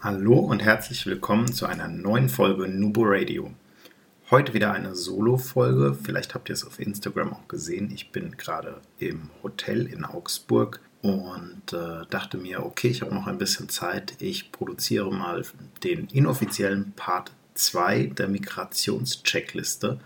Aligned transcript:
Hallo 0.00 0.38
und 0.38 0.62
herzlich 0.62 1.06
willkommen 1.06 1.52
zu 1.52 1.66
einer 1.66 1.88
neuen 1.88 2.28
Folge 2.28 2.68
Nubo 2.68 3.02
Radio. 3.04 3.52
Heute 4.30 4.54
wieder 4.54 4.70
eine 4.70 4.94
Solo-Folge. 4.94 5.98
Vielleicht 6.00 6.36
habt 6.36 6.48
ihr 6.48 6.52
es 6.52 6.64
auf 6.64 6.78
Instagram 6.78 7.32
auch 7.32 7.48
gesehen. 7.48 7.90
Ich 7.92 8.12
bin 8.12 8.36
gerade 8.36 8.80
im 9.00 9.28
Hotel 9.42 9.86
in 9.86 10.04
Augsburg 10.04 10.78
und 11.02 11.72
äh, 11.72 12.06
dachte 12.10 12.38
mir, 12.38 12.64
okay, 12.64 12.86
ich 12.86 13.02
habe 13.02 13.12
noch 13.12 13.26
ein 13.26 13.38
bisschen 13.38 13.68
Zeit. 13.70 14.14
Ich 14.20 14.52
produziere 14.52 15.12
mal 15.12 15.44
den 15.82 16.06
inoffiziellen 16.12 16.92
Part 16.92 17.32
2 17.54 18.12
der 18.16 18.28
Migrationscheckliste. 18.28 19.98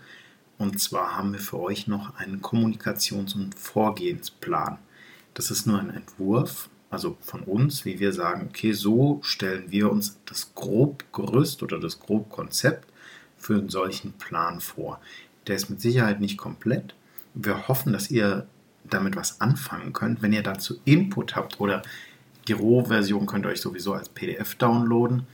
Und 0.57 0.81
zwar 0.81 1.17
haben 1.17 1.33
wir 1.33 1.39
für 1.39 1.59
euch 1.59 1.85
noch 1.85 2.15
einen 2.17 2.41
Kommunikations- 2.41 3.35
und 3.35 3.53
Vorgehensplan. 3.53 4.79
Das 5.35 5.51
ist 5.51 5.67
nur 5.67 5.77
ein 5.77 5.91
Entwurf, 5.91 6.69
also 6.93 7.17
von 7.21 7.41
uns, 7.41 7.85
wie 7.85 7.99
wir 7.99 8.13
sagen, 8.13 8.47
okay, 8.49 8.71
so 8.71 9.19
stellen 9.23 9.71
wir 9.71 9.91
uns 9.91 10.19
das 10.25 10.53
Grobgerüst 10.53 11.63
oder 11.63 11.79
das 11.79 11.99
Grobkonzept 11.99 12.87
für 13.35 13.55
einen 13.55 13.69
solchen 13.69 14.13
Plan 14.13 14.61
vor. 14.61 15.01
Der 15.47 15.55
ist 15.55 15.71
mit 15.71 15.81
Sicherheit 15.81 16.21
nicht 16.21 16.37
komplett. 16.37 16.93
Wir 17.33 17.67
hoffen, 17.67 17.93
dass 17.93 18.11
ihr 18.11 18.47
damit 18.83 19.15
was 19.15 19.41
anfangen 19.41 19.91
könnt. 19.91 20.21
Wenn 20.21 20.33
ihr 20.33 20.43
dazu 20.43 20.79
Input 20.85 21.35
habt 21.35 21.59
oder 21.59 21.81
die 22.47 22.53
Rohversion 22.53 23.25
könnt 23.25 23.45
ihr 23.45 23.49
euch 23.49 23.61
sowieso 23.61 23.93
als 23.93 24.09
PDF 24.09 24.55
downloaden. 24.55 25.25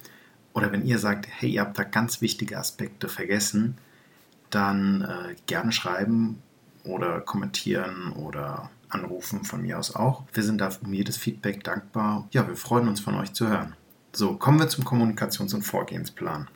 Oder 0.54 0.72
wenn 0.72 0.86
ihr 0.86 0.98
sagt, 0.98 1.28
hey, 1.30 1.50
ihr 1.50 1.62
habt 1.62 1.78
da 1.78 1.84
ganz 1.84 2.22
wichtige 2.22 2.58
Aspekte 2.58 3.10
vergessen, 3.10 3.78
dann 4.50 5.02
äh, 5.02 5.36
gerne 5.46 5.72
schreiben 5.72 6.42
oder 6.84 7.20
kommentieren 7.20 8.14
oder 8.14 8.70
anrufen 8.90 9.44
von 9.46 9.62
mir 9.62 9.80
aus 9.80 9.96
auch. 9.96 10.24
Wir 10.34 10.44
sind 10.44 10.60
da 10.60 10.70
um 10.84 10.94
jedes 10.94 11.18
Feedback 11.18 11.64
dankbar. 11.64 12.28
Ja, 12.32 12.48
wir 12.48 12.56
freuen 12.56 12.88
uns 12.88 13.00
von 13.00 13.16
euch 13.16 13.34
zu 13.34 13.48
hören. 13.48 13.76
So, 14.12 14.36
kommen 14.36 14.60
wir 14.60 14.70
zum 14.70 14.84
Kommunikations- 14.84 15.54
und 15.54 15.62
Vorgehensplan. 15.62 16.48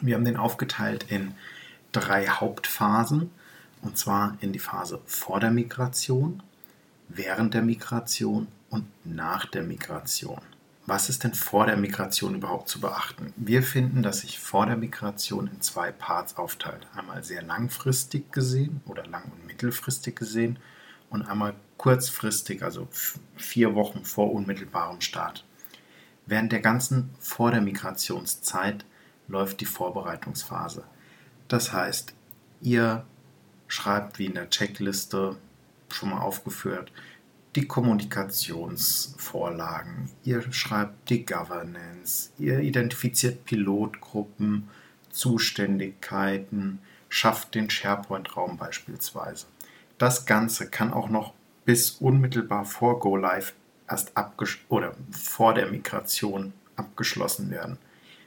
Wir 0.00 0.14
haben 0.14 0.24
den 0.24 0.36
aufgeteilt 0.36 1.06
in 1.08 1.34
drei 1.90 2.28
Hauptphasen. 2.28 3.30
Und 3.82 3.98
zwar 3.98 4.36
in 4.40 4.52
die 4.52 4.60
Phase 4.60 5.00
vor 5.06 5.40
der 5.40 5.50
Migration, 5.50 6.40
während 7.08 7.52
der 7.54 7.62
Migration 7.62 8.46
und 8.70 8.86
nach 9.04 9.44
der 9.46 9.64
Migration. 9.64 10.40
Was 10.86 11.08
ist 11.08 11.24
denn 11.24 11.34
vor 11.34 11.66
der 11.66 11.76
Migration 11.76 12.34
überhaupt 12.34 12.68
zu 12.68 12.80
beachten? 12.80 13.32
Wir 13.36 13.62
finden, 13.62 14.02
dass 14.02 14.20
sich 14.20 14.38
vor 14.38 14.66
der 14.66 14.76
Migration 14.76 15.48
in 15.48 15.60
zwei 15.60 15.92
Parts 15.92 16.36
aufteilt. 16.36 16.86
Einmal 16.94 17.22
sehr 17.22 17.42
langfristig 17.42 18.32
gesehen 18.32 18.80
oder 18.86 19.04
lang- 19.06 19.30
und 19.32 19.46
mittelfristig 19.46 20.16
gesehen 20.16 20.58
und 21.12 21.22
einmal 21.22 21.54
kurzfristig, 21.76 22.62
also 22.62 22.88
vier 23.36 23.74
Wochen 23.74 24.04
vor 24.04 24.32
unmittelbarem 24.32 25.00
Start. 25.00 25.44
Während 26.26 26.52
der 26.52 26.60
ganzen 26.60 27.10
vor 27.18 27.50
der 27.50 27.60
Migrationszeit 27.60 28.84
läuft 29.28 29.60
die 29.60 29.66
Vorbereitungsphase. 29.66 30.84
Das 31.48 31.72
heißt, 31.72 32.14
ihr 32.60 33.04
schreibt 33.66 34.18
wie 34.18 34.26
in 34.26 34.34
der 34.34 34.50
Checkliste 34.50 35.36
schon 35.90 36.10
mal 36.10 36.20
aufgeführt, 36.20 36.92
die 37.54 37.66
Kommunikationsvorlagen, 37.66 40.10
ihr 40.24 40.50
schreibt 40.52 41.10
die 41.10 41.26
Governance, 41.26 42.30
ihr 42.38 42.60
identifiziert 42.60 43.44
Pilotgruppen, 43.44 44.70
Zuständigkeiten, 45.10 46.78
schafft 47.10 47.54
den 47.54 47.68
SharePoint-Raum 47.68 48.56
beispielsweise. 48.56 49.44
Das 50.02 50.26
Ganze 50.26 50.68
kann 50.68 50.92
auch 50.92 51.08
noch 51.08 51.32
bis 51.64 51.92
unmittelbar 51.92 52.64
vor 52.64 52.98
Go 52.98 53.16
Live 53.16 53.54
erst 53.88 54.12
oder 54.68 54.96
vor 55.12 55.54
der 55.54 55.70
Migration 55.70 56.54
abgeschlossen 56.74 57.52
werden. 57.52 57.78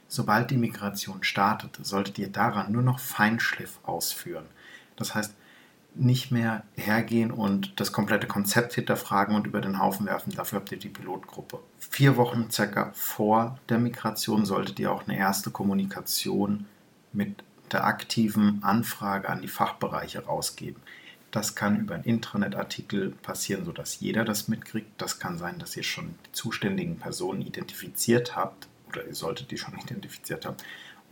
Sobald 0.08 0.52
die 0.52 0.58
Migration 0.58 1.22
startet, 1.26 1.78
solltet 1.82 2.18
ihr 2.18 2.30
daran 2.30 2.72
nur 2.72 2.82
noch 2.82 3.00
Feinschliff 3.00 3.78
ausführen. 3.84 4.46
Das 4.96 5.16
heißt, 5.16 5.36
nicht 5.96 6.32
mehr 6.32 6.64
hergehen 6.76 7.30
und 7.30 7.78
das 7.78 7.92
komplette 7.92 8.28
Konzept 8.28 8.76
hinterfragen 8.76 9.36
und 9.36 9.46
über 9.46 9.60
den 9.60 9.78
Haufen 9.78 10.06
werfen. 10.06 10.34
Dafür 10.34 10.60
habt 10.60 10.72
ihr 10.72 10.80
die 10.80 10.88
Pilotgruppe. 10.88 11.60
Vier 11.78 12.16
Wochen 12.16 12.50
circa 12.52 12.92
vor 12.94 13.60
der 13.68 13.80
Migration 13.80 14.46
solltet 14.46 14.80
ihr 14.80 14.94
auch 14.94 15.10
eine 15.10 15.18
erste 15.18 15.52
Kommunikation 15.52 16.68
mit 17.12 17.44
der 17.74 17.84
aktiven 17.84 18.64
Anfrage 18.64 19.28
an 19.28 19.42
die 19.42 19.50
Fachbereiche 19.50 20.24
rausgeben. 20.24 20.82
Das 21.36 21.54
kann 21.54 21.82
über 21.82 21.96
einen 21.96 22.06
Intranet-Artikel 22.06 23.10
passieren, 23.22 23.66
sodass 23.66 24.00
jeder 24.00 24.24
das 24.24 24.48
mitkriegt. 24.48 24.90
Das 24.98 25.20
kann 25.20 25.38
sein, 25.38 25.60
dass 25.60 25.76
ihr 25.76 25.84
schon 25.84 26.16
die 26.26 26.32
zuständigen 26.32 26.98
Personen 26.98 27.42
identifiziert 27.42 28.38
habt 28.38 28.70
oder 28.88 29.06
ihr 29.06 29.16
solltet 29.16 29.52
die 29.52 29.58
schon 29.58 29.78
identifiziert 29.84 30.46
haben 30.46 30.56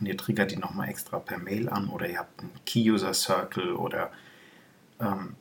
und 0.00 0.06
ihr 0.06 0.16
triggert 0.16 0.50
die 0.50 0.56
nochmal 0.56 0.88
extra 0.88 1.18
per 1.18 1.36
Mail 1.36 1.68
an 1.68 1.90
oder 1.90 2.08
ihr 2.08 2.20
habt 2.20 2.40
einen 2.40 2.52
Key-User-Circle 2.64 3.74
oder 3.74 4.12
ähm, 4.98 5.34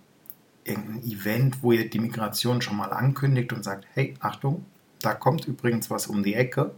irgendein 0.66 1.10
Event, 1.10 1.64
wo 1.64 1.72
ihr 1.72 1.90
die 1.90 2.00
Migration 2.00 2.62
schon 2.62 2.76
mal 2.76 2.92
ankündigt 2.92 3.54
und 3.54 3.64
sagt, 3.64 3.86
hey, 3.94 4.16
Achtung, 4.20 4.66
da 5.00 5.14
kommt 5.14 5.48
übrigens 5.48 5.90
was 5.92 6.08
um 6.08 6.24
die 6.24 6.34
Ecke. 6.34 6.76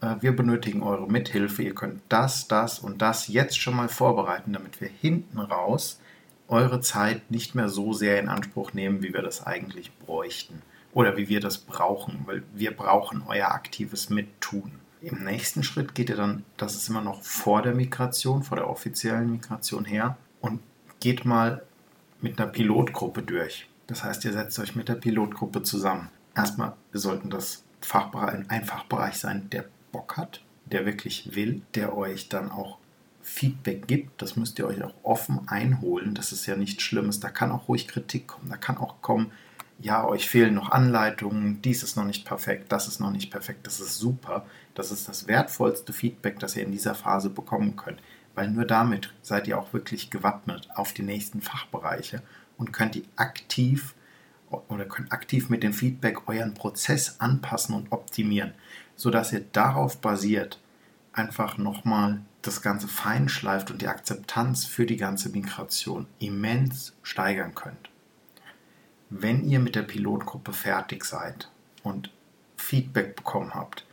Äh, 0.00 0.16
wir 0.20 0.34
benötigen 0.34 0.82
eure 0.82 1.06
Mithilfe. 1.12 1.62
Ihr 1.62 1.74
könnt 1.74 2.00
das, 2.08 2.48
das 2.48 2.78
und 2.78 3.02
das 3.02 3.28
jetzt 3.28 3.60
schon 3.60 3.76
mal 3.76 3.90
vorbereiten, 3.90 4.54
damit 4.54 4.80
wir 4.80 4.88
hinten 4.88 5.38
raus 5.38 6.00
eure 6.48 6.80
Zeit 6.80 7.30
nicht 7.30 7.54
mehr 7.54 7.68
so 7.68 7.92
sehr 7.92 8.20
in 8.20 8.28
Anspruch 8.28 8.72
nehmen, 8.72 9.02
wie 9.02 9.14
wir 9.14 9.22
das 9.22 9.46
eigentlich 9.46 9.96
bräuchten 9.98 10.62
oder 10.92 11.16
wie 11.16 11.28
wir 11.28 11.40
das 11.40 11.58
brauchen, 11.58 12.22
weil 12.26 12.42
wir 12.54 12.76
brauchen 12.76 13.22
euer 13.26 13.48
aktives 13.48 14.10
Mittun. 14.10 14.72
Im 15.00 15.24
nächsten 15.24 15.62
Schritt 15.62 15.94
geht 15.94 16.08
ihr 16.08 16.16
dann, 16.16 16.44
das 16.56 16.74
ist 16.76 16.88
immer 16.88 17.02
noch 17.02 17.22
vor 17.22 17.62
der 17.62 17.74
Migration, 17.74 18.42
vor 18.42 18.56
der 18.56 18.70
offiziellen 18.70 19.30
Migration 19.30 19.84
her 19.84 20.16
und 20.40 20.60
geht 21.00 21.24
mal 21.24 21.62
mit 22.20 22.40
einer 22.40 22.50
Pilotgruppe 22.50 23.22
durch. 23.22 23.68
Das 23.86 24.02
heißt, 24.02 24.24
ihr 24.24 24.32
setzt 24.32 24.58
euch 24.58 24.74
mit 24.76 24.88
der 24.88 24.94
Pilotgruppe 24.94 25.62
zusammen. 25.62 26.08
Erstmal, 26.34 26.72
wir 26.90 27.00
sollten 27.00 27.28
das 27.28 27.64
Fachbereich, 27.82 28.44
ein 28.48 28.64
Fachbereich 28.64 29.16
sein, 29.16 29.50
der 29.50 29.66
Bock 29.92 30.16
hat, 30.16 30.42
der 30.64 30.86
wirklich 30.86 31.34
will, 31.34 31.62
der 31.74 31.96
euch 31.96 32.30
dann 32.30 32.50
auch 32.50 32.78
Feedback 33.24 33.88
gibt. 33.88 34.22
Das 34.22 34.36
müsst 34.36 34.58
ihr 34.58 34.66
euch 34.66 34.82
auch 34.84 34.94
offen 35.02 35.48
einholen. 35.48 36.14
Das 36.14 36.30
ist 36.30 36.46
ja 36.46 36.56
nichts 36.56 36.82
Schlimmes. 36.82 37.18
Da 37.18 37.30
kann 37.30 37.50
auch 37.50 37.68
ruhig 37.68 37.88
Kritik 37.88 38.28
kommen. 38.28 38.48
Da 38.48 38.56
kann 38.56 38.76
auch 38.76 39.02
kommen, 39.02 39.32
ja, 39.80 40.06
euch 40.06 40.28
fehlen 40.28 40.54
noch 40.54 40.70
Anleitungen, 40.70 41.60
dies 41.60 41.82
ist 41.82 41.96
noch 41.96 42.04
nicht 42.04 42.24
perfekt, 42.24 42.70
das 42.70 42.86
ist 42.86 43.00
noch 43.00 43.10
nicht 43.10 43.32
perfekt, 43.32 43.66
das 43.66 43.80
ist 43.80 43.98
super. 43.98 44.46
Das 44.74 44.92
ist 44.92 45.08
das 45.08 45.26
wertvollste 45.26 45.92
Feedback, 45.92 46.38
das 46.38 46.54
ihr 46.54 46.62
in 46.62 46.70
dieser 46.70 46.94
Phase 46.94 47.28
bekommen 47.28 47.74
könnt 47.74 48.00
weil 48.34 48.50
nur 48.50 48.64
damit 48.64 49.12
seid 49.22 49.46
ihr 49.46 49.58
auch 49.58 49.72
wirklich 49.72 50.10
gewappnet 50.10 50.68
auf 50.74 50.92
die 50.92 51.02
nächsten 51.02 51.40
Fachbereiche 51.40 52.22
und 52.56 52.72
könnt 52.72 52.94
die 52.94 53.04
aktiv 53.16 53.94
oder 54.68 54.84
könnt 54.84 55.12
aktiv 55.12 55.48
mit 55.48 55.62
dem 55.62 55.72
Feedback 55.72 56.28
euren 56.28 56.54
Prozess 56.54 57.20
anpassen 57.20 57.74
und 57.74 57.92
optimieren, 57.92 58.54
sodass 58.96 59.32
ihr 59.32 59.44
darauf 59.52 60.00
basiert 60.00 60.60
einfach 61.12 61.58
nochmal 61.58 62.20
das 62.46 62.62
Ganze 62.62 62.88
feinschleift 62.88 63.70
und 63.70 63.82
die 63.82 63.88
Akzeptanz 63.88 64.64
für 64.64 64.86
die 64.86 64.96
ganze 64.96 65.28
Migration 65.30 66.06
immens 66.18 66.94
steigern 67.02 67.54
könnt. 67.54 67.90
Wenn 69.10 69.48
ihr 69.48 69.60
mit 69.60 69.74
der 69.74 69.82
Pilotgruppe 69.82 70.52
fertig 70.52 71.04
seid 71.04 71.50
und 71.82 72.10
Feedback 72.56 73.16
bekommen 73.16 73.54
habt, 73.54 73.84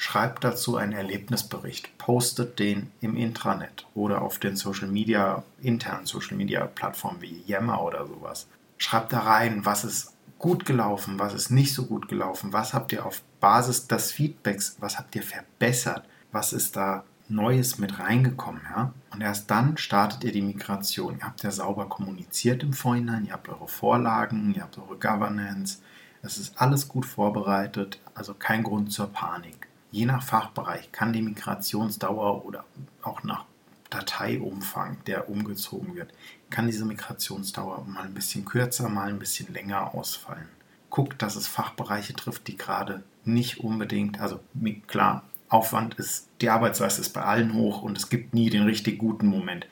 Schreibt 0.00 0.44
dazu 0.44 0.76
einen 0.76 0.92
Erlebnisbericht, 0.92 1.98
postet 1.98 2.60
den 2.60 2.92
im 3.00 3.16
Intranet 3.16 3.84
oder 3.94 4.22
auf 4.22 4.38
den 4.38 4.54
Social 4.54 4.86
Media, 4.86 5.42
internen 5.60 6.06
Social 6.06 6.36
Media 6.36 6.64
Plattformen 6.66 7.20
wie 7.20 7.42
Yammer 7.46 7.82
oder 7.82 8.06
sowas. 8.06 8.46
Schreibt 8.78 9.12
da 9.12 9.18
rein, 9.18 9.66
was 9.66 9.82
ist 9.82 10.14
gut 10.38 10.64
gelaufen, 10.64 11.18
was 11.18 11.34
ist 11.34 11.50
nicht 11.50 11.74
so 11.74 11.84
gut 11.84 12.06
gelaufen, 12.06 12.52
was 12.52 12.74
habt 12.74 12.92
ihr 12.92 13.04
auf 13.04 13.22
Basis 13.40 13.88
des 13.88 14.12
Feedbacks, 14.12 14.76
was 14.78 15.00
habt 15.00 15.16
ihr 15.16 15.24
verbessert, 15.24 16.04
was 16.30 16.52
ist 16.52 16.76
da 16.76 17.02
Neues 17.28 17.78
mit 17.78 17.98
reingekommen, 17.98 18.62
ja? 18.70 18.92
Und 19.10 19.20
erst 19.20 19.50
dann 19.50 19.76
startet 19.76 20.24
ihr 20.24 20.32
die 20.32 20.42
Migration. 20.42 21.18
Ihr 21.18 21.24
habt 21.24 21.42
ja 21.42 21.50
sauber 21.50 21.88
kommuniziert 21.88 22.62
im 22.62 22.72
Vorhinein, 22.72 23.26
ihr 23.26 23.32
habt 23.32 23.48
eure 23.48 23.68
Vorlagen, 23.68 24.54
ihr 24.54 24.62
habt 24.62 24.78
eure 24.78 24.96
Governance, 24.96 25.78
es 26.22 26.38
ist 26.38 26.60
alles 26.60 26.88
gut 26.88 27.06
vorbereitet, 27.06 28.00
also 28.14 28.34
kein 28.34 28.62
Grund 28.62 28.92
zur 28.92 29.08
Panik. 29.08 29.68
Je 29.90 30.04
nach 30.04 30.22
Fachbereich 30.22 30.92
kann 30.92 31.12
die 31.12 31.22
Migrationsdauer 31.22 32.44
oder 32.44 32.64
auch 33.02 33.22
nach 33.22 33.44
Dateiumfang, 33.90 34.98
der 35.06 35.30
umgezogen 35.30 35.94
wird, 35.94 36.12
kann 36.50 36.66
diese 36.66 36.84
Migrationsdauer 36.84 37.84
mal 37.86 38.04
ein 38.04 38.14
bisschen 38.14 38.44
kürzer, 38.44 38.88
mal 38.88 39.08
ein 39.08 39.18
bisschen 39.18 39.52
länger 39.52 39.94
ausfallen. 39.94 40.48
Guckt, 40.90 41.22
dass 41.22 41.36
es 41.36 41.46
Fachbereiche 41.46 42.14
trifft, 42.14 42.48
die 42.48 42.56
gerade 42.56 43.02
nicht 43.24 43.60
unbedingt, 43.60 44.20
also 44.20 44.40
klar, 44.86 45.22
Aufwand 45.48 45.94
ist, 45.94 46.28
die 46.40 46.50
Arbeitsleistung 46.50 47.04
ist 47.04 47.12
bei 47.12 47.22
allen 47.22 47.54
hoch 47.54 47.82
und 47.82 47.96
es 47.96 48.08
gibt 48.08 48.34
nie 48.34 48.50
den 48.50 48.64
richtig 48.64 48.98
guten 48.98 49.26
Moment. 49.26 49.66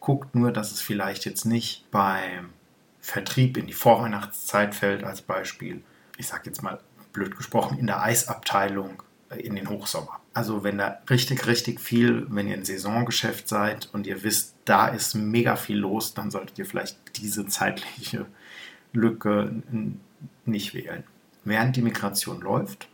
Guckt 0.00 0.34
nur, 0.34 0.52
dass 0.52 0.72
es 0.72 0.80
vielleicht 0.80 1.24
jetzt 1.24 1.44
nicht 1.44 1.90
beim 1.90 2.50
Vertrieb 3.00 3.56
in 3.56 3.66
die 3.66 3.72
Vorweihnachtszeit 3.72 4.74
fällt 4.74 5.04
als 5.04 5.22
Beispiel. 5.22 5.82
Ich 6.16 6.26
sage 6.26 6.42
jetzt 6.46 6.62
mal 6.62 6.80
blöd 7.12 7.36
gesprochen, 7.36 7.78
in 7.78 7.86
der 7.86 8.02
Eisabteilung 8.02 9.02
äh, 9.30 9.40
in 9.40 9.56
den 9.56 9.68
Hochsommer. 9.68 10.20
Also 10.34 10.62
wenn 10.64 10.78
da 10.78 11.00
richtig, 11.08 11.46
richtig 11.46 11.80
viel, 11.80 12.26
wenn 12.30 12.48
ihr 12.48 12.54
ein 12.54 12.64
Saisongeschäft 12.64 13.48
seid 13.48 13.88
und 13.92 14.06
ihr 14.06 14.22
wisst, 14.22 14.54
da 14.64 14.88
ist 14.88 15.14
mega 15.14 15.56
viel 15.56 15.78
los, 15.78 16.14
dann 16.14 16.30
solltet 16.30 16.58
ihr 16.58 16.66
vielleicht 16.66 16.96
diese 17.16 17.46
zeitliche 17.46 18.26
Lücke 18.92 19.62
nicht 20.44 20.74
wählen. 20.74 21.04
Während 21.44 21.76
die 21.76 21.82
Migration 21.82 22.40
läuft, 22.40 22.88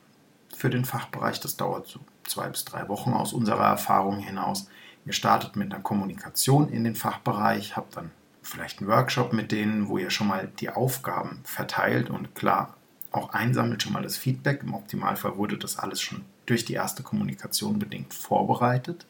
für 0.56 0.70
den 0.70 0.84
Fachbereich, 0.84 1.40
das 1.40 1.56
dauert 1.56 1.86
so 1.86 2.00
zwei 2.28 2.48
bis 2.48 2.64
drei 2.64 2.88
Wochen 2.88 3.12
aus 3.12 3.32
unserer 3.32 3.66
Erfahrung 3.66 4.18
hinaus. 4.18 4.68
Ihr 5.04 5.12
startet 5.12 5.56
mit 5.56 5.72
einer 5.72 5.82
Kommunikation 5.82 6.68
in 6.68 6.84
den 6.84 6.94
Fachbereich, 6.94 7.76
habt 7.76 7.96
dann 7.96 8.10
vielleicht 8.42 8.80
einen 8.80 8.90
Workshop 8.90 9.32
mit 9.32 9.52
denen, 9.52 9.88
wo 9.88 9.98
ihr 9.98 10.10
schon 10.10 10.28
mal 10.28 10.50
die 10.60 10.70
Aufgaben 10.70 11.40
verteilt 11.44 12.10
und 12.10 12.34
klar 12.34 12.76
auch 13.12 13.30
einsammelt 13.30 13.82
schon 13.82 13.92
mal 13.92 14.02
das 14.02 14.16
Feedback. 14.16 14.62
Im 14.62 14.74
Optimalfall 14.74 15.36
wurde 15.36 15.56
das 15.56 15.78
alles 15.78 16.00
schon 16.00 16.24
durch 16.44 16.64
die 16.64 16.74
erste 16.74 17.02
Kommunikation 17.02 17.78
bedingt 17.78 18.14
vorbereitet. 18.14 19.06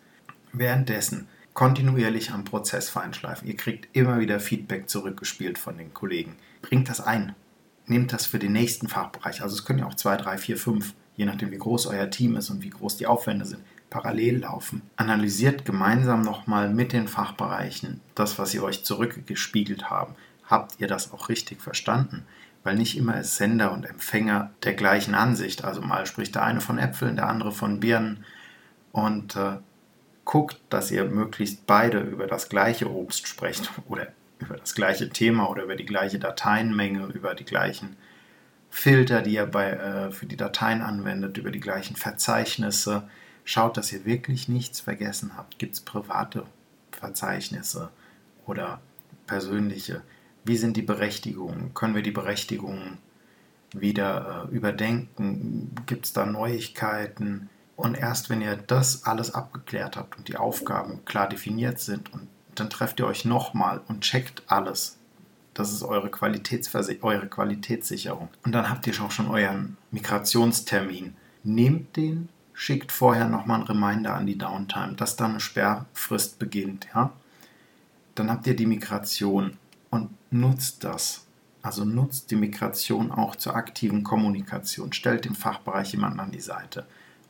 Währenddessen 0.52 1.28
kontinuierlich 1.54 2.32
am 2.32 2.44
Prozess 2.44 2.88
feinschleifen. 2.88 3.48
Ihr 3.48 3.56
kriegt 3.56 3.88
immer 3.96 4.18
wieder 4.20 4.40
Feedback 4.40 4.88
zurückgespielt 4.88 5.58
von 5.58 5.78
den 5.78 5.94
Kollegen. 5.94 6.36
Bringt 6.62 6.88
das 6.88 7.00
ein. 7.00 7.34
Nehmt 7.86 8.12
das 8.12 8.26
für 8.26 8.38
den 8.38 8.52
nächsten 8.52 8.88
Fachbereich. 8.88 9.42
Also 9.42 9.54
es 9.54 9.64
können 9.64 9.78
ja 9.78 9.86
auch 9.86 9.94
zwei, 9.94 10.16
drei, 10.16 10.38
vier, 10.38 10.56
fünf, 10.56 10.94
je 11.16 11.24
nachdem 11.24 11.50
wie 11.50 11.58
groß 11.58 11.86
euer 11.86 12.10
Team 12.10 12.36
ist 12.36 12.50
und 12.50 12.62
wie 12.62 12.70
groß 12.70 12.96
die 12.96 13.06
Aufwände 13.06 13.44
sind, 13.44 13.62
parallel 13.90 14.40
laufen. 14.40 14.82
Analysiert 14.96 15.64
gemeinsam 15.64 16.22
nochmal 16.22 16.68
mit 16.68 16.92
den 16.92 17.08
Fachbereichen 17.08 18.00
das, 18.14 18.38
was 18.38 18.50
sie 18.50 18.60
euch 18.60 18.84
zurückgespiegelt 18.84 19.90
haben. 19.90 20.14
Habt 20.44 20.80
ihr 20.80 20.86
das 20.86 21.12
auch 21.12 21.28
richtig 21.28 21.60
verstanden? 21.60 22.24
Weil 22.62 22.76
nicht 22.76 22.96
immer 22.96 23.18
ist 23.18 23.36
Sender 23.36 23.72
und 23.72 23.84
Empfänger 23.84 24.50
der 24.64 24.74
gleichen 24.74 25.14
Ansicht. 25.14 25.64
Also 25.64 25.80
mal 25.80 26.06
spricht 26.06 26.34
der 26.34 26.44
eine 26.44 26.60
von 26.60 26.78
Äpfeln, 26.78 27.16
der 27.16 27.28
andere 27.28 27.52
von 27.52 27.80
Birnen. 27.80 28.24
Und 28.92 29.36
äh, 29.36 29.58
guckt, 30.24 30.60
dass 30.68 30.90
ihr 30.90 31.04
möglichst 31.04 31.66
beide 31.66 32.00
über 32.00 32.26
das 32.26 32.48
gleiche 32.48 32.90
Obst 32.90 33.28
sprecht 33.28 33.70
oder 33.88 34.08
über 34.38 34.56
das 34.56 34.74
gleiche 34.74 35.08
Thema 35.08 35.48
oder 35.48 35.62
über 35.62 35.76
die 35.76 35.86
gleiche 35.86 36.18
Dateienmenge, 36.18 37.06
über 37.06 37.34
die 37.34 37.44
gleichen 37.44 37.96
Filter, 38.70 39.22
die 39.22 39.34
ihr 39.34 39.46
bei, 39.46 39.70
äh, 39.70 40.10
für 40.10 40.26
die 40.26 40.36
Dateien 40.36 40.82
anwendet, 40.82 41.38
über 41.38 41.50
die 41.50 41.60
gleichen 41.60 41.96
Verzeichnisse. 41.96 43.08
Schaut, 43.44 43.76
dass 43.76 43.92
ihr 43.92 44.04
wirklich 44.04 44.48
nichts 44.48 44.80
vergessen 44.80 45.32
habt. 45.36 45.58
Gibt 45.58 45.74
es 45.74 45.80
private 45.80 46.44
Verzeichnisse 46.90 47.90
oder 48.46 48.80
persönliche? 49.26 50.02
Wie 50.44 50.56
sind 50.56 50.76
die 50.76 50.82
Berechtigungen? 50.82 51.74
Können 51.74 51.94
wir 51.94 52.02
die 52.02 52.10
Berechtigungen 52.10 52.98
wieder 53.72 54.48
äh, 54.50 54.54
überdenken? 54.54 55.74
Gibt 55.86 56.06
es 56.06 56.12
da 56.12 56.26
Neuigkeiten? 56.26 57.48
Und 57.76 57.94
erst 57.96 58.30
wenn 58.30 58.40
ihr 58.40 58.56
das 58.56 59.04
alles 59.04 59.34
abgeklärt 59.34 59.96
habt 59.96 60.16
und 60.16 60.28
die 60.28 60.36
Aufgaben 60.36 61.04
klar 61.04 61.28
definiert 61.28 61.78
sind, 61.78 62.12
und 62.12 62.28
dann 62.54 62.70
trefft 62.70 63.00
ihr 63.00 63.06
euch 63.06 63.24
nochmal 63.24 63.80
und 63.86 64.00
checkt 64.00 64.42
alles. 64.46 64.98
Das 65.56 65.72
ist 65.72 65.82
eure, 65.82 66.10
eure 66.10 67.28
Qualitätssicherung. 67.28 68.28
Und 68.44 68.52
dann 68.52 68.68
habt 68.68 68.86
ihr 68.86 69.02
auch 69.02 69.10
schon 69.10 69.28
euren 69.28 69.78
Migrationstermin. 69.90 71.14
Nehmt 71.44 71.96
den, 71.96 72.28
schickt 72.52 72.92
vorher 72.92 73.26
nochmal 73.26 73.60
einen 73.60 73.66
Reminder 73.66 74.14
an 74.14 74.26
die 74.26 74.36
Downtime, 74.36 74.94
dass 74.96 75.16
da 75.16 75.24
eine 75.24 75.40
Sperrfrist 75.40 76.38
beginnt. 76.38 76.88
Ja? 76.94 77.12
Dann 78.14 78.30
habt 78.30 78.46
ihr 78.46 78.54
die 78.54 78.66
Migration 78.66 79.56
und 79.88 80.10
nutzt 80.30 80.84
das. 80.84 81.24
Also 81.62 81.86
nutzt 81.86 82.30
die 82.30 82.36
Migration 82.36 83.10
auch 83.10 83.34
zur 83.34 83.56
aktiven 83.56 84.04
Kommunikation. 84.04 84.92
Stellt 84.92 85.24
dem 85.24 85.34
Fachbereich 85.34 85.92
jemanden 85.92 86.20
an 86.20 86.32
die 86.32 86.40
Seite 86.40 86.86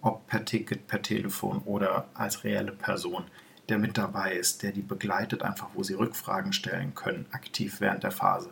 ob 0.06 0.26
per 0.26 0.44
Ticket, 0.44 0.86
per 0.86 1.02
Telefon 1.02 1.58
oder 1.64 2.08
als 2.14 2.44
reelle 2.44 2.72
Person, 2.72 3.24
der 3.68 3.78
mit 3.78 3.98
dabei 3.98 4.34
ist, 4.34 4.62
der 4.62 4.72
die 4.72 4.82
begleitet, 4.82 5.42
einfach 5.42 5.68
wo 5.74 5.82
sie 5.82 5.94
Rückfragen 5.94 6.52
stellen 6.52 6.94
können, 6.94 7.26
aktiv 7.32 7.80
während 7.80 8.04
der 8.04 8.12
Phase. 8.12 8.50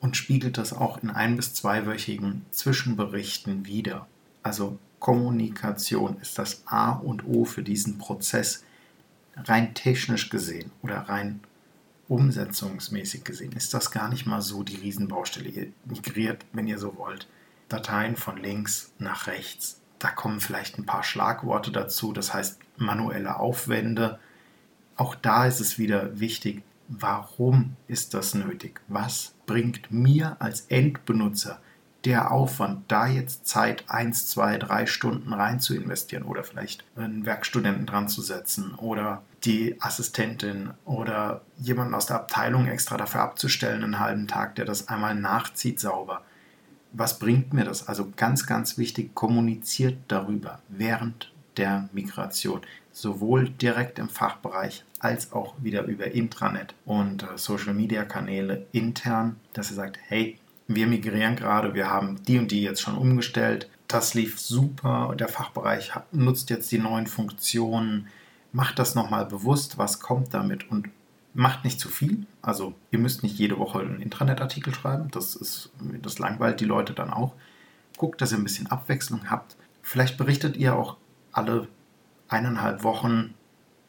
Und 0.00 0.16
spiegelt 0.16 0.58
das 0.58 0.72
auch 0.72 1.02
in 1.02 1.10
ein- 1.10 1.36
bis 1.36 1.54
zweiwöchigen 1.54 2.44
Zwischenberichten 2.50 3.66
wieder. 3.66 4.06
Also 4.42 4.78
Kommunikation 4.98 6.18
ist 6.20 6.38
das 6.38 6.62
A 6.66 6.92
und 6.92 7.26
O 7.26 7.44
für 7.44 7.62
diesen 7.62 7.98
Prozess, 7.98 8.64
rein 9.36 9.74
technisch 9.74 10.30
gesehen 10.30 10.70
oder 10.82 11.00
rein 11.00 11.40
umsetzungsmäßig 12.08 13.24
gesehen, 13.24 13.52
ist 13.52 13.74
das 13.74 13.90
gar 13.90 14.08
nicht 14.08 14.26
mal 14.26 14.40
so 14.40 14.62
die 14.62 14.76
Riesenbaustelle. 14.76 15.48
Ihr 15.48 15.72
migriert, 15.84 16.44
wenn 16.52 16.68
ihr 16.68 16.78
so 16.78 16.96
wollt, 16.96 17.26
Dateien 17.68 18.16
von 18.16 18.36
links 18.36 18.92
nach 18.98 19.26
rechts 19.26 19.80
da 20.06 20.12
kommen 20.12 20.38
vielleicht 20.38 20.78
ein 20.78 20.86
paar 20.86 21.02
Schlagworte 21.02 21.72
dazu, 21.72 22.12
das 22.12 22.32
heißt 22.32 22.60
manuelle 22.76 23.40
Aufwände. 23.40 24.20
Auch 24.94 25.16
da 25.16 25.46
ist 25.46 25.58
es 25.58 25.80
wieder 25.80 26.20
wichtig, 26.20 26.62
warum 26.86 27.74
ist 27.88 28.14
das 28.14 28.34
nötig? 28.34 28.80
Was 28.86 29.34
bringt 29.46 29.90
mir 29.90 30.36
als 30.38 30.66
Endbenutzer 30.68 31.58
der 32.04 32.30
Aufwand, 32.30 32.84
da 32.86 33.08
jetzt 33.08 33.48
Zeit 33.48 33.82
1, 33.88 34.28
2, 34.28 34.58
3 34.58 34.86
Stunden 34.86 35.32
rein 35.32 35.58
zu 35.58 35.74
investieren 35.74 36.22
oder 36.22 36.44
vielleicht 36.44 36.84
einen 36.94 37.26
Werkstudenten 37.26 37.86
dran 37.86 38.08
zu 38.08 38.22
setzen 38.22 38.76
oder 38.76 39.24
die 39.42 39.74
Assistentin 39.82 40.70
oder 40.84 41.40
jemanden 41.58 41.94
aus 41.94 42.06
der 42.06 42.16
Abteilung 42.16 42.68
extra 42.68 42.96
dafür 42.96 43.22
abzustellen, 43.22 43.82
einen 43.82 43.98
halben 43.98 44.28
Tag, 44.28 44.54
der 44.54 44.66
das 44.66 44.86
einmal 44.86 45.16
nachzieht 45.16 45.80
sauber 45.80 46.22
was 46.96 47.18
bringt 47.18 47.52
mir 47.52 47.64
das? 47.64 47.88
Also 47.88 48.12
ganz, 48.16 48.46
ganz 48.46 48.78
wichtig, 48.78 49.14
kommuniziert 49.14 49.98
darüber 50.08 50.60
während 50.68 51.30
der 51.56 51.88
Migration, 51.92 52.60
sowohl 52.92 53.50
direkt 53.50 53.98
im 53.98 54.08
Fachbereich 54.08 54.84
als 54.98 55.32
auch 55.32 55.54
wieder 55.58 55.84
über 55.84 56.10
Intranet 56.12 56.74
und 56.84 57.22
äh, 57.22 57.36
Social-Media-Kanäle 57.36 58.66
intern, 58.72 59.36
dass 59.52 59.70
ihr 59.70 59.76
sagt, 59.76 59.98
hey, 60.08 60.38
wir 60.68 60.86
migrieren 60.86 61.36
gerade, 61.36 61.74
wir 61.74 61.90
haben 61.90 62.22
die 62.24 62.38
und 62.38 62.50
die 62.50 62.62
jetzt 62.62 62.80
schon 62.80 62.96
umgestellt, 62.96 63.70
das 63.88 64.14
lief 64.14 64.40
super, 64.40 65.14
der 65.16 65.28
Fachbereich 65.28 65.92
nutzt 66.12 66.50
jetzt 66.50 66.72
die 66.72 66.78
neuen 66.78 67.06
Funktionen, 67.06 68.08
macht 68.52 68.78
das 68.78 68.94
nochmal 68.94 69.26
bewusst, 69.26 69.78
was 69.78 70.00
kommt 70.00 70.34
damit? 70.34 70.68
Und 70.70 70.88
macht 71.36 71.64
nicht 71.64 71.78
zu 71.78 71.88
viel. 71.88 72.26
Also 72.42 72.74
ihr 72.90 72.98
müsst 72.98 73.22
nicht 73.22 73.38
jede 73.38 73.58
Woche 73.58 73.80
einen 73.80 74.00
Intranet-Artikel 74.00 74.74
schreiben. 74.74 75.10
Das, 75.10 75.36
ist, 75.36 75.70
das 76.02 76.18
langweilt 76.18 76.60
die 76.60 76.64
Leute 76.64 76.94
dann 76.94 77.10
auch. 77.10 77.34
Guckt, 77.96 78.20
dass 78.20 78.32
ihr 78.32 78.38
ein 78.38 78.44
bisschen 78.44 78.66
Abwechslung 78.68 79.30
habt. 79.30 79.56
Vielleicht 79.82 80.18
berichtet 80.18 80.56
ihr 80.56 80.74
auch 80.74 80.96
alle 81.32 81.68
eineinhalb 82.28 82.82
Wochen 82.82 83.34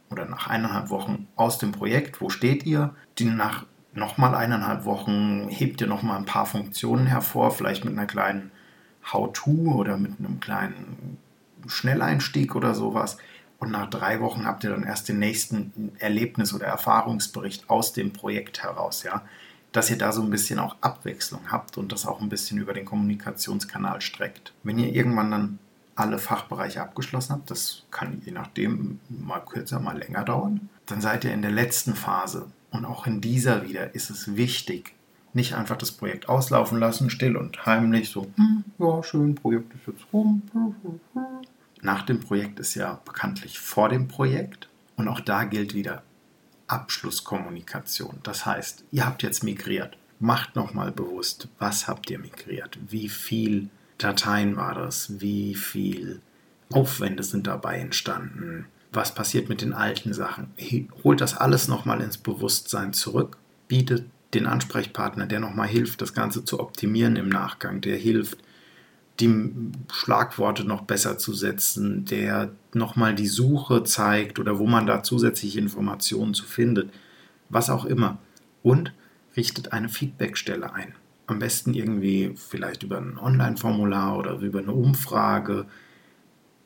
oder 0.10 0.26
nach 0.26 0.48
eineinhalb 0.48 0.90
Wochen 0.90 1.28
aus 1.36 1.58
dem 1.58 1.72
Projekt, 1.72 2.22
wo 2.22 2.30
steht 2.30 2.66
ihr. 2.66 2.94
Die 3.18 3.26
nach 3.26 3.66
nochmal 3.94 4.36
eineinhalb 4.36 4.86
Wochen 4.86 5.48
hebt 5.50 5.82
ihr 5.82 5.88
nochmal 5.88 6.18
ein 6.18 6.26
paar 6.26 6.46
Funktionen 6.46 7.08
hervor, 7.08 7.52
vielleicht 7.52 7.84
mit 7.84 7.94
einer 7.94 8.06
kleinen 8.06 8.52
How-To 9.12 9.74
oder 9.74 9.98
mit 9.98 10.20
einem 10.20 10.40
kleinen 10.40 11.18
Schnelleinstieg 11.66 12.56
oder 12.56 12.76
sowas. 12.76 13.18
Und 13.60 13.72
nach 13.72 13.90
drei 13.90 14.20
Wochen 14.22 14.46
habt 14.46 14.64
ihr 14.64 14.70
dann 14.70 14.84
erst 14.84 15.10
den 15.10 15.20
nächsten 15.20 15.92
Erlebnis- 16.00 16.54
oder 16.54 16.68
Erfahrungsbericht 16.68 17.70
aus 17.70 17.94
dem 17.94 18.14
Projekt 18.14 18.64
heraus, 18.64 19.04
ja. 19.04 19.24
Dass 19.72 19.90
ihr 19.90 19.98
da 19.98 20.12
so 20.12 20.22
ein 20.22 20.30
bisschen 20.30 20.60
auch 20.60 20.76
Abwechslung 20.82 21.52
habt 21.52 21.78
und 21.78 21.92
das 21.92 22.06
auch 22.06 22.22
ein 22.22 22.30
bisschen 22.30 22.58
über 22.58 22.74
den 22.74 22.86
Kommunikationskanal 22.86 24.02
streckt. 24.02 24.54
Wenn 24.64 24.80
ihr 24.80 24.94
irgendwann 24.94 25.32
dann 25.32 25.60
alle 25.96 26.20
Fachbereiche 26.20 26.82
abgeschlossen 26.82 27.34
habt, 27.34 27.52
das 27.52 27.84
kann 27.92 28.22
je 28.24 28.32
nachdem 28.32 29.00
mal 29.10 29.40
kürzer, 29.40 29.80
mal 29.80 29.98
länger 29.98 30.24
dauern, 30.24 30.70
dann 30.86 31.02
seid 31.02 31.26
ihr 31.26 31.34
in 31.34 31.42
der 31.42 31.52
letzten 31.52 31.96
Phase. 31.96 32.48
Und 32.72 32.86
auch 32.86 33.08
in 33.08 33.20
dieser 33.22 33.68
wieder 33.68 33.96
ist 33.96 34.10
es 34.10 34.36
wichtig, 34.36 34.94
nicht 35.34 35.56
einfach 35.56 35.78
das 35.78 35.92
Projekt 35.92 36.30
auslaufen 36.30 36.80
lassen, 36.80 37.10
still 37.10 37.36
und 37.36 37.66
heimlich, 37.66 38.10
so, 38.10 38.28
hm, 38.36 38.64
ja, 38.78 39.04
schön, 39.04 39.36
Projekt 39.36 39.74
ist 39.74 39.88
jetzt 39.88 40.06
rum, 40.14 40.42
nach 41.88 42.02
dem 42.02 42.20
Projekt 42.20 42.60
ist 42.60 42.76
ja 42.76 43.00
bekanntlich 43.06 43.60
vor 43.60 43.88
dem 43.88 44.10
Projekt. 44.10 44.68
Und 44.98 45.08
auch 45.08 45.22
da 45.22 45.46
gilt 45.46 45.74
wieder 45.74 46.04
Abschlusskommunikation. 46.68 48.20
Das 48.24 48.46
heißt, 48.46 48.84
ihr 48.92 49.06
habt 49.06 49.24
jetzt 49.24 49.42
migriert. 49.42 49.98
Macht 50.20 50.58
nochmal 50.58 50.92
bewusst, 50.92 51.48
was 51.60 51.88
habt 51.88 52.10
ihr 52.10 52.20
migriert? 52.20 52.78
Wie 52.90 53.08
viel 53.08 53.70
Dateien 54.00 54.58
war 54.58 54.76
das? 54.76 55.22
Wie 55.22 55.56
viel 55.56 56.20
Aufwände 56.74 57.24
sind 57.24 57.48
dabei 57.48 57.78
entstanden? 57.78 58.66
Was 58.92 59.16
passiert 59.16 59.48
mit 59.48 59.62
den 59.62 59.72
alten 59.72 60.14
Sachen? 60.14 60.52
Holt 61.06 61.22
das 61.22 61.38
alles 61.38 61.70
nochmal 61.70 62.02
ins 62.02 62.18
Bewusstsein 62.18 62.92
zurück, 62.92 63.38
bietet 63.70 64.06
den 64.34 64.46
Ansprechpartner, 64.46 65.26
der 65.26 65.40
nochmal 65.40 65.70
hilft, 65.70 66.02
das 66.02 66.14
Ganze 66.14 66.44
zu 66.44 66.60
optimieren 66.60 67.16
im 67.16 67.30
Nachgang, 67.30 67.80
der 67.80 67.96
hilft, 67.96 68.40
die 69.20 69.52
Schlagworte 69.92 70.64
noch 70.64 70.84
besser 70.84 71.18
zu 71.18 71.34
setzen, 71.34 72.06
der 72.06 72.52
nochmal 72.74 73.16
die 73.16 73.28
Suche 73.28 73.84
zeigt 73.84 74.40
oder 74.40 74.60
wo 74.60 74.68
man 74.68 74.86
da 74.86 75.02
zusätzliche 75.02 75.60
Informationen 75.60 76.34
zu 76.34 76.46
findet, 76.46 76.92
was 77.50 77.70
auch 77.70 77.86
immer. 77.86 78.20
Und 78.64 78.94
richtet 79.36 79.74
eine 79.74 79.90
Feedbackstelle 79.90 80.74
ein. 80.74 80.94
Am 81.26 81.40
besten 81.40 81.74
irgendwie 81.74 82.34
vielleicht 82.36 82.84
über 82.84 82.98
ein 82.98 83.18
Online-Formular 83.18 84.18
oder 84.18 84.38
über 84.40 84.60
eine 84.60 84.72
Umfrage. 84.72 85.66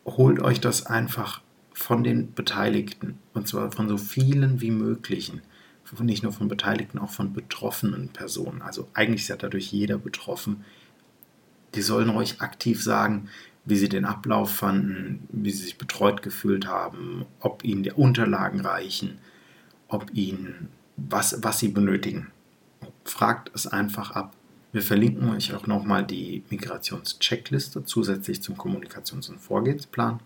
Holt 0.05 0.41
euch 0.41 0.59
das 0.59 0.85
einfach 0.85 1.41
von 1.73 2.03
den 2.03 2.33
Beteiligten 2.33 3.17
und 3.33 3.47
zwar 3.47 3.71
von 3.71 3.87
so 3.87 3.97
vielen 3.97 4.61
wie 4.61 4.71
möglichen. 4.71 5.41
Nicht 5.99 6.23
nur 6.23 6.31
von 6.31 6.47
Beteiligten, 6.47 6.99
auch 6.99 7.09
von 7.09 7.33
betroffenen 7.33 8.09
Personen. 8.09 8.61
Also 8.61 8.87
eigentlich 8.93 9.23
ist 9.23 9.27
ja 9.27 9.35
dadurch 9.35 9.73
jeder 9.73 9.97
betroffen 9.97 10.63
die 11.75 11.81
sollen 11.81 12.09
euch 12.09 12.41
aktiv 12.41 12.83
sagen, 12.83 13.29
wie 13.65 13.77
sie 13.77 13.89
den 13.89 14.05
Ablauf 14.05 14.51
fanden, 14.51 15.27
wie 15.31 15.51
sie 15.51 15.63
sich 15.63 15.77
betreut 15.77 16.21
gefühlt 16.21 16.67
haben, 16.67 17.25
ob 17.39 17.63
ihnen 17.63 17.83
die 17.83 17.91
Unterlagen 17.91 18.61
reichen, 18.61 19.19
ob 19.87 20.13
ihnen 20.13 20.69
was, 20.97 21.43
was 21.43 21.59
sie 21.59 21.67
benötigen. 21.67 22.31
Fragt 23.05 23.51
es 23.53 23.67
einfach 23.67 24.11
ab. 24.11 24.35
Wir 24.71 24.81
verlinken 24.81 25.29
euch 25.29 25.53
auch 25.53 25.67
nochmal 25.67 26.05
die 26.05 26.43
Migrationscheckliste 26.49 27.83
zusätzlich 27.83 28.41
zum 28.41 28.55
Kommunikations- 28.55 29.29
und 29.29 29.39
Vorgehensplan. 29.39 30.19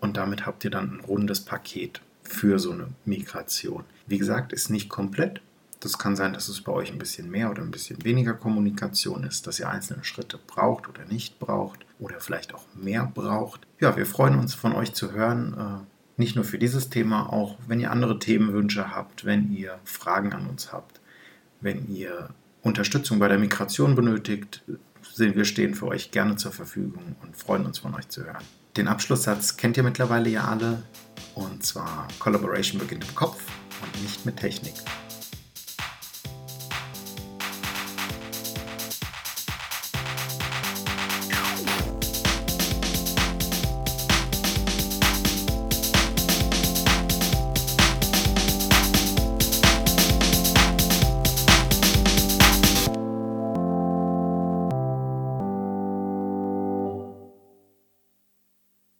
Und 0.00 0.16
damit 0.16 0.46
habt 0.46 0.64
ihr 0.64 0.70
dann 0.70 0.96
ein 0.96 1.00
rundes 1.00 1.40
Paket 1.40 2.00
für 2.22 2.58
so 2.58 2.72
eine 2.72 2.88
Migration. 3.04 3.84
Wie 4.06 4.18
gesagt, 4.18 4.52
ist 4.52 4.70
nicht 4.70 4.88
komplett, 4.88 5.42
das 5.84 5.98
kann 5.98 6.16
sein, 6.16 6.32
dass 6.32 6.48
es 6.48 6.60
bei 6.60 6.72
euch 6.72 6.90
ein 6.90 6.98
bisschen 6.98 7.30
mehr 7.30 7.50
oder 7.50 7.62
ein 7.62 7.70
bisschen 7.70 8.04
weniger 8.04 8.34
Kommunikation 8.34 9.24
ist, 9.24 9.46
dass 9.46 9.60
ihr 9.60 9.68
einzelne 9.68 10.04
Schritte 10.04 10.38
braucht 10.38 10.88
oder 10.88 11.04
nicht 11.04 11.38
braucht 11.38 11.84
oder 11.98 12.20
vielleicht 12.20 12.54
auch 12.54 12.64
mehr 12.74 13.10
braucht. 13.12 13.66
Ja, 13.80 13.96
wir 13.96 14.06
freuen 14.06 14.38
uns 14.38 14.54
von 14.54 14.72
euch 14.72 14.94
zu 14.94 15.12
hören. 15.12 15.54
Äh, 15.58 16.20
nicht 16.20 16.36
nur 16.36 16.44
für 16.44 16.58
dieses 16.58 16.90
Thema, 16.90 17.32
auch 17.32 17.58
wenn 17.66 17.80
ihr 17.80 17.90
andere 17.90 18.18
Themenwünsche 18.18 18.94
habt, 18.94 19.24
wenn 19.24 19.52
ihr 19.52 19.78
Fragen 19.84 20.32
an 20.32 20.46
uns 20.46 20.72
habt, 20.72 21.00
wenn 21.60 21.88
ihr 21.88 22.30
Unterstützung 22.62 23.18
bei 23.18 23.28
der 23.28 23.38
Migration 23.38 23.94
benötigt, 23.94 24.62
wir 25.16 25.44
stehen 25.44 25.74
für 25.74 25.88
euch 25.88 26.12
gerne 26.12 26.36
zur 26.36 26.52
Verfügung 26.52 27.16
und 27.22 27.36
freuen 27.36 27.66
uns 27.66 27.78
von 27.78 27.94
euch 27.94 28.08
zu 28.08 28.24
hören. 28.24 28.42
Den 28.76 28.88
Abschlusssatz 28.88 29.56
kennt 29.56 29.76
ihr 29.76 29.82
mittlerweile 29.82 30.30
ja 30.30 30.44
alle 30.44 30.82
und 31.34 31.64
zwar 31.64 32.08
Collaboration 32.18 32.78
beginnt 32.80 33.06
im 33.08 33.14
Kopf 33.14 33.42
und 33.82 34.02
nicht 34.02 34.24
mit 34.24 34.36
Technik. 34.36 34.74